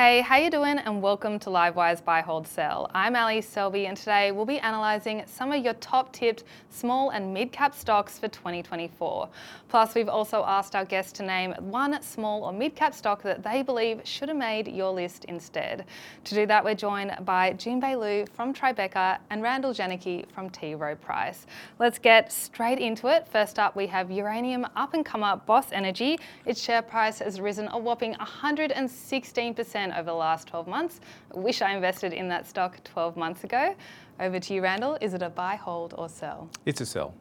[0.00, 0.78] Hey, how you doing?
[0.78, 2.90] And welcome to Livewire's Buy Hold Sell.
[2.94, 7.34] I'm Ally Selby, and today we'll be analysing some of your top tipped small and
[7.34, 9.28] mid cap stocks for 2024.
[9.68, 13.42] Plus, we've also asked our guests to name one small or mid cap stock that
[13.42, 15.84] they believe should have made your list instead.
[16.24, 20.50] To do that, we're joined by Jun Bei Liu from Tribeca and Randal Jenneke from
[20.50, 20.74] T.
[20.74, 21.46] Rowe Price.
[21.78, 23.28] Let's get straight into it.
[23.28, 26.18] First up, we have uranium up and comer Boss Energy.
[26.46, 31.00] Its share price has risen a whopping 116% over the last 12 months.
[31.34, 33.74] Wish I invested in that stock 12 months ago.
[34.20, 34.98] Over to you, Randal.
[35.00, 36.50] Is it a buy, hold, or sell?
[36.66, 37.14] It's a sell.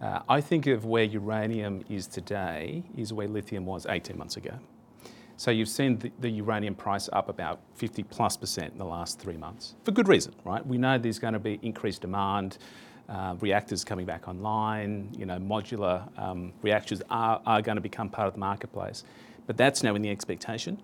[0.00, 4.58] Uh, I think of where uranium is today is where lithium was 18 months ago.
[5.36, 9.18] So you've seen the, the, uranium price up about 50 plus percent in the last
[9.18, 10.64] three months for good reason, right?
[10.66, 12.56] We know there's going to be increased demand,
[13.08, 18.08] uh, reactors coming back online, you know, modular um, reactors are, are going to become
[18.08, 19.04] part of the marketplace.
[19.46, 20.80] But that's now in the expectation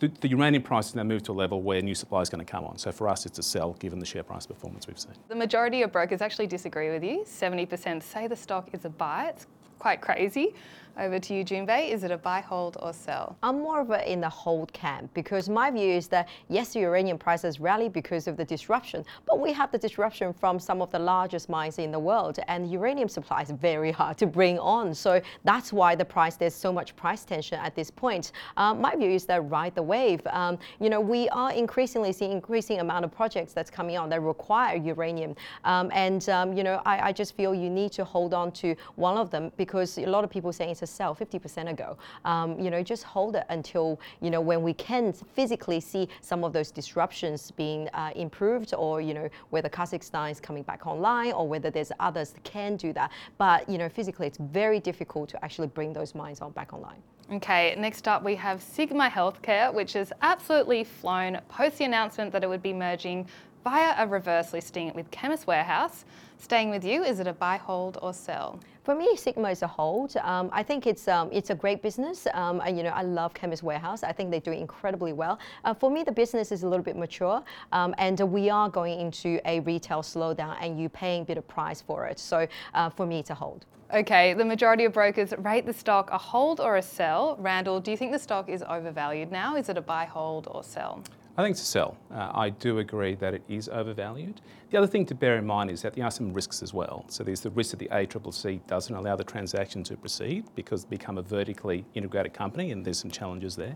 [0.00, 2.44] the, the uranium price has now moved to a level where new supply is going
[2.44, 2.78] to come on.
[2.78, 5.12] So for us, it's a sell given the share price performance we've seen.
[5.28, 7.24] The majority of brokers actually disagree with you.
[7.26, 9.28] 70% say the stock is a buy.
[9.28, 9.46] It's
[9.78, 10.54] quite crazy.
[10.98, 11.90] Over to you, Jun Bei.
[11.90, 13.36] Is it a buy, hold, or sell?
[13.42, 16.80] I'm more of a in the hold camp because my view is that yes, the
[16.80, 20.90] uranium prices rally because of the disruption, but we have the disruption from some of
[20.90, 24.92] the largest mines in the world, and uranium supply is very hard to bring on.
[24.94, 28.32] So that's why the price there's so much price tension at this point.
[28.56, 30.20] Um, my view is that ride the wave.
[30.26, 34.20] Um, you know, we are increasingly seeing increasing amount of projects that's coming on that
[34.22, 38.34] require uranium, um, and um, you know, I, I just feel you need to hold
[38.34, 41.96] on to one of them because a lot of people saying a sell 50% ago.
[42.24, 46.44] Um, you know, just hold it until, you know, when we can physically see some
[46.44, 51.32] of those disruptions being uh, improved or, you know, whether Kazakhstan is coming back online
[51.32, 53.10] or whether there's others that can do that.
[53.38, 57.02] But, you know, physically it's very difficult to actually bring those mines on back online.
[57.32, 62.42] Okay, next up we have Sigma Healthcare, which has absolutely flown post the announcement that
[62.42, 63.28] it would be merging
[63.62, 66.04] via a reverse listing with Chemist Warehouse.
[66.38, 68.58] Staying with you, is it a buy, hold, or sell?
[68.90, 70.16] For me, Sigma is a hold.
[70.16, 72.26] Um, I think it's um, it's a great business.
[72.34, 74.02] Um, and, you know, I love Chemist Warehouse.
[74.02, 75.38] I think they do incredibly well.
[75.64, 77.40] Uh, for me, the business is a little bit mature,
[77.70, 81.46] um, and we are going into a retail slowdown, and you're paying a bit of
[81.46, 82.18] price for it.
[82.18, 83.64] So uh, for me, it's a hold.
[83.94, 87.36] Okay, the majority of brokers rate the stock a hold or a sell.
[87.38, 89.54] Randal, do you think the stock is overvalued now?
[89.54, 91.04] Is it a buy, hold, or sell?
[91.40, 91.96] I think it's a sell.
[92.12, 94.42] Uh, I do agree that it is overvalued.
[94.68, 97.06] The other thing to bear in mind is that there are some risks as well.
[97.08, 100.90] So there's the risk that the ACCC doesn't allow the transaction to proceed because it's
[100.90, 103.74] become a vertically integrated company and there's some challenges there.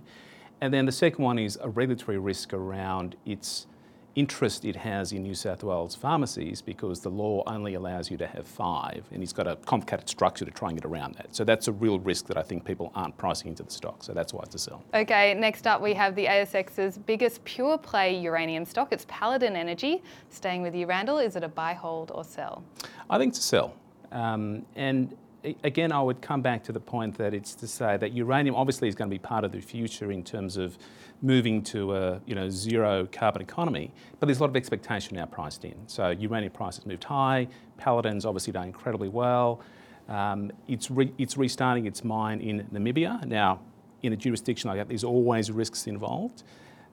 [0.60, 3.66] And then the second one is a regulatory risk around its
[4.14, 8.26] interest it has in New South Wales pharmacies because the law only allows you to
[8.26, 11.34] have five, and he's got a complicated structure to try and get around that.
[11.34, 14.02] So that's a real risk that I think people aren't pricing into the stock.
[14.02, 14.82] So that's why it's a sell.
[14.94, 18.92] Okay, next up we have the ASX's biggest pure play uranium stock.
[18.92, 20.02] It's Paladin Energy.
[20.30, 22.62] Staying with you, Randal, is it a buy, hold, or sell?
[23.10, 23.74] I think it's a sell.
[24.12, 25.16] Um, and
[25.62, 28.88] again, I would come back to the point that it's to say that uranium obviously
[28.88, 30.78] is going to be part of the future in terms of
[31.22, 35.26] moving to a you know zero carbon economy, but there's a lot of expectation now
[35.26, 35.76] priced in.
[35.86, 37.48] So uranium prices moved high.
[37.76, 39.60] Paladin's obviously done incredibly well.
[40.08, 43.60] Um, it's re- it's restarting its mine in Namibia now.
[44.02, 46.42] In a jurisdiction like that, there's always risks involved.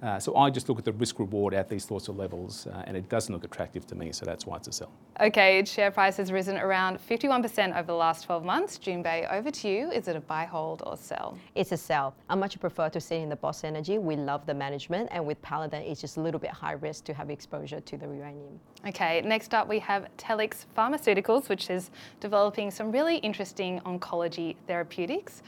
[0.01, 2.83] Uh, so I just look at the risk reward at these sorts of levels, uh,
[2.87, 4.91] and it doesn't look attractive to me, so that's why it's a sell.
[5.19, 8.79] Okay, its share price has risen around 51% over the last 12 months.
[8.79, 9.91] Jun Bei, over to you.
[9.91, 11.37] Is it a buy, hold, or sell?
[11.53, 12.15] It's a sell.
[12.29, 13.99] I much prefer to sit in the Boss Energy.
[13.99, 17.13] We love the management, and with Paladin, it's just a little bit high risk to
[17.13, 18.59] have exposure to the uranium.
[18.87, 25.43] Okay, next up we have Telix Pharmaceuticals, which is developing some really interesting oncology therapeutics.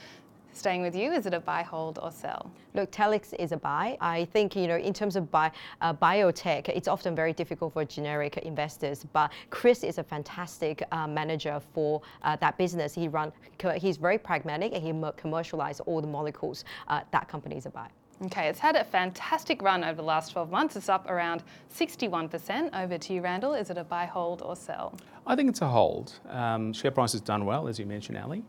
[0.56, 2.52] Staying with you, is it a buy, hold, or sell?
[2.76, 3.98] Look, Telix is a buy.
[4.00, 5.52] I think, you know, in terms of buy,
[5.82, 11.08] uh, biotech, it's often very difficult for generic investors, but Chris is a fantastic uh,
[11.08, 12.94] manager for uh, that business.
[12.94, 13.34] He run,
[13.78, 16.66] he's very pragmatic and he commercializes all the molecules.
[16.88, 17.88] Uh, that company is a buy.
[18.26, 20.76] Okay, it's had a fantastic run over the last 12 months.
[20.76, 21.44] It's up around
[21.76, 22.80] 61%.
[22.80, 23.56] Over to you, Randal.
[23.56, 24.94] Is it a buy, hold, or sell?
[25.26, 26.14] I think it's a hold.
[26.30, 28.42] Um, share price has done well, as you mentioned, Ally.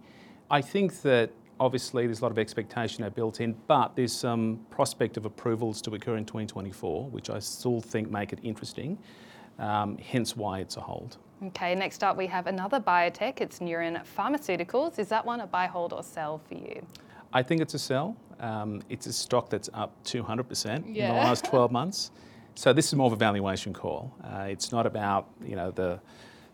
[0.50, 1.30] I think that
[1.60, 5.94] obviously there's a lot of expectation built in, but there's some prospect of approvals to
[5.94, 8.98] occur in 2024, which I still think make it interesting.
[9.58, 11.18] Um, hence why it's a hold.
[11.46, 13.40] Okay, next up we have another biotech.
[13.40, 14.98] It's Neuren Pharmaceuticals.
[14.98, 16.84] Is that one a buy, hold, or sell for you?
[17.32, 18.16] I think it's a sell.
[18.40, 21.08] Um, it's a stock that's up 200% Yeah.
[21.10, 22.10] in the last 12 months.
[22.56, 24.12] So this is more of a valuation call.
[24.22, 26.00] Uh, it's not about you know the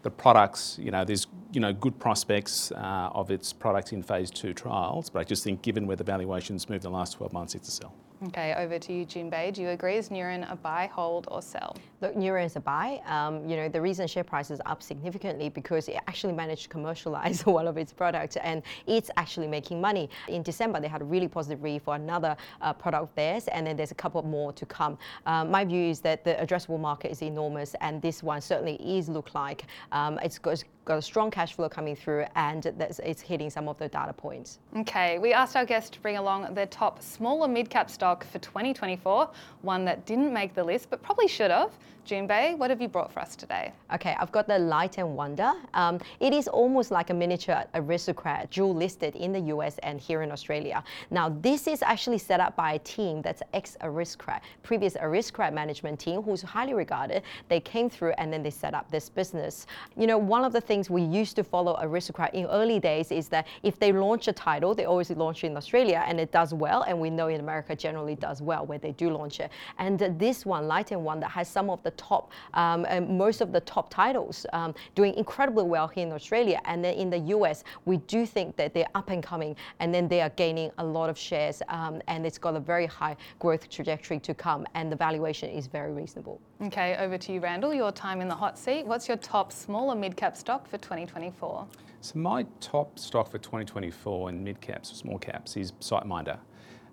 [0.02, 0.78] the products.
[0.80, 5.10] You know there's you know good prospects uh, of its products in phase two trials,
[5.10, 7.68] but I just think given where the valuations moved in the last 12 months, it's
[7.68, 7.94] a sell.
[8.26, 9.50] Okay, over to you, Jun Bei.
[9.50, 9.96] Do you agree?
[9.96, 11.74] Is Neuren a buy, hold, or sell?
[12.02, 13.00] Look, Neuren is a buy.
[13.06, 16.68] Um, you know, the reason share price is up significantly because it actually managed to
[16.68, 20.10] commercialize one of its products and it's actually making money.
[20.28, 23.66] In December, they had a really positive read for another uh, product of theirs, and
[23.66, 24.98] then there's a couple more to come.
[25.24, 29.08] Um, my view is that the addressable market is enormous, and this one certainly is
[29.08, 33.48] look like um, it's got, got a strong cash flow coming through, and it's hitting
[33.48, 34.58] some of the data points.
[34.76, 38.24] Okay, we asked our guests to bring along their top small or mid cap stock
[38.24, 39.30] for 2024,
[39.62, 41.70] one that didn't make the list but probably should have.
[42.04, 43.72] Jun Bei, what have you brought for us today?
[43.94, 45.52] Okay, I've got the Light and Wonder.
[45.74, 50.22] Um, it is almost like a miniature aristocrat, dual listed in the US and here
[50.22, 50.82] in Australia.
[51.10, 56.00] Now, this is actually set up by a team that's ex aristocrat, previous aristocrat management
[56.00, 57.22] team who's highly regarded.
[57.48, 59.66] They came through and then they set up this business.
[59.96, 63.28] You know, one of the things we used to follow aristocrat in early days is
[63.28, 66.52] that if they launch a title, they always launch it in Australia and it does
[66.54, 66.82] well.
[66.82, 69.50] And we know in America generally does well where they do launch it.
[69.78, 72.86] And this one, Light and that has some of the top, um,
[73.16, 76.60] most of the top titles, um, doing incredibly well here in Australia.
[76.64, 80.08] And then in the US, we do think that they're up and coming, and then
[80.08, 83.68] they are gaining a lot of shares, um, and it's got a very high growth
[83.68, 86.40] trajectory to come, and the valuation is very reasonable.
[86.62, 87.74] Okay, over to you, Randal.
[87.74, 88.86] Your time in the hot seat.
[88.86, 91.66] What's your top small or mid cap stock for 2024?
[92.02, 96.38] So my top stock for 2024 in mid caps or small caps is SiteMinder.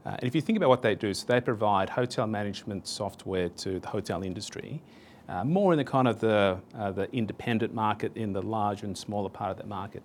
[0.07, 3.49] Uh, and if you think about what they do, so they provide hotel management software
[3.49, 4.81] to the hotel industry,
[5.27, 8.97] uh, more in the kind of the, uh, the independent market, in the larger and
[8.97, 10.01] smaller part of that market.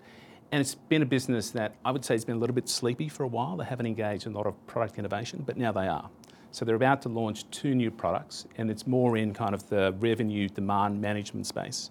[0.51, 3.09] And it's been a business that I would say has been a little bit sleepy
[3.09, 3.57] for a while.
[3.57, 6.11] They haven't engaged in a lot of product innovation, but now they are.
[6.51, 9.95] So they're about to launch two new products, and it's more in kind of the
[10.01, 11.91] revenue demand management space.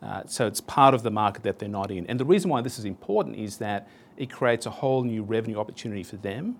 [0.00, 2.06] Uh, so it's part of the market that they're not in.
[2.06, 5.58] And the reason why this is important is that it creates a whole new revenue
[5.58, 6.56] opportunity for them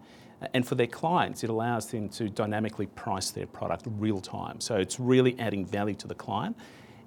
[0.55, 4.61] and for their clients, it allows them to dynamically price their product real time.
[4.61, 6.57] So it's really adding value to the client.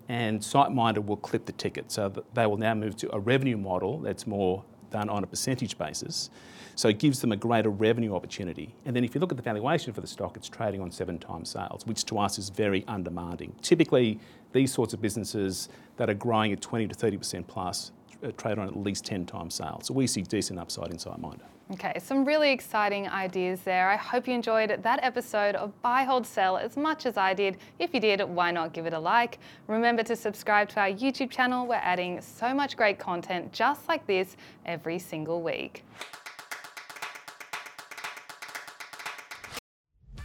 [0.10, 1.92] And SiteMinder will clip the ticket.
[1.92, 5.78] So they will now move to a revenue model that's more done on a percentage
[5.78, 6.30] basis.
[6.76, 8.76] So it gives them a greater revenue opportunity.
[8.86, 11.18] And then if you look at the valuation for the stock, it's trading on seven
[11.18, 13.54] times sales, which to us is very undemanding.
[13.62, 14.20] Typically,
[14.52, 17.92] these sorts of businesses that are growing at 20 to 30% plus
[18.24, 19.88] Uh, trade on at least 10 times sales.
[19.88, 21.42] So we see decent upside in SiteMinder.
[21.74, 23.90] Okay, some really exciting ideas there.
[23.90, 27.58] I hope you enjoyed that episode of Buy, Hold, Sell as much as I did.
[27.80, 29.40] If you did, why not give it a like?
[29.68, 31.66] Remember to subscribe to our YouTube channel.
[31.66, 34.36] We're adding so much great content just like this
[34.66, 35.84] every single week.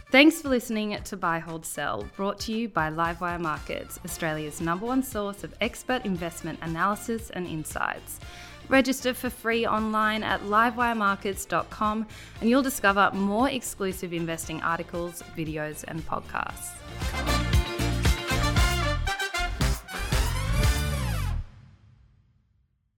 [0.09, 4.85] Thanks for listening to Buy, Hold, Sell, brought to you by Livewire Markets, Australia's number
[4.85, 8.21] one source of expert investment analysis and insights.
[8.69, 12.07] Register for free online at livewiremarkets.com
[12.39, 16.77] and you'll discover more exclusive investing articles, videos, and podcasts.